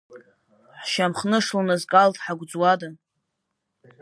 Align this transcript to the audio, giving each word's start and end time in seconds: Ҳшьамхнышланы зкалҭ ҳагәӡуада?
Ҳшьамхнышланы 0.81 1.75
зкалҭ 1.81 2.17
ҳагәӡуада? 2.23 2.89